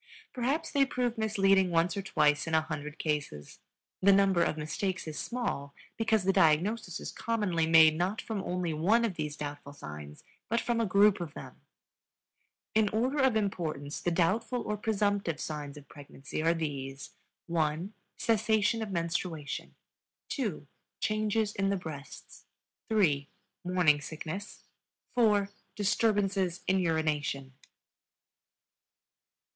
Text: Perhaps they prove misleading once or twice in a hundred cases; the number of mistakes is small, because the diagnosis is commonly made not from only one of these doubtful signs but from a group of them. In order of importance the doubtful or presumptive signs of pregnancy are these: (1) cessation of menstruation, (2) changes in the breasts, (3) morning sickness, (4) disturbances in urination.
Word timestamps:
Perhaps 0.33 0.71
they 0.71 0.83
prove 0.83 1.15
misleading 1.15 1.69
once 1.69 1.95
or 1.95 2.01
twice 2.01 2.47
in 2.47 2.55
a 2.55 2.61
hundred 2.61 2.97
cases; 2.97 3.59
the 4.01 4.11
number 4.11 4.41
of 4.41 4.57
mistakes 4.57 5.07
is 5.07 5.19
small, 5.19 5.75
because 5.95 6.23
the 6.23 6.33
diagnosis 6.33 6.99
is 6.99 7.11
commonly 7.11 7.67
made 7.67 7.95
not 7.95 8.19
from 8.19 8.41
only 8.41 8.73
one 8.73 9.05
of 9.05 9.13
these 9.13 9.37
doubtful 9.37 9.73
signs 9.73 10.23
but 10.49 10.59
from 10.59 10.81
a 10.81 10.87
group 10.87 11.21
of 11.21 11.35
them. 11.35 11.61
In 12.73 12.89
order 12.89 13.19
of 13.19 13.35
importance 13.35 14.01
the 14.01 14.09
doubtful 14.09 14.63
or 14.63 14.75
presumptive 14.75 15.39
signs 15.39 15.77
of 15.77 15.87
pregnancy 15.87 16.41
are 16.41 16.55
these: 16.55 17.11
(1) 17.45 17.93
cessation 18.17 18.81
of 18.81 18.89
menstruation, 18.89 19.75
(2) 20.29 20.65
changes 20.99 21.53
in 21.53 21.69
the 21.69 21.77
breasts, 21.77 22.45
(3) 22.89 23.29
morning 23.63 24.01
sickness, 24.01 24.63
(4) 25.13 25.49
disturbances 25.75 26.61
in 26.65 26.79
urination. 26.79 27.53